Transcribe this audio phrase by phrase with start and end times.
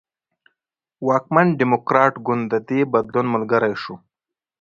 [1.07, 3.95] واکمن ډیموکراټ ګوند د دې بدلون ملګری شو.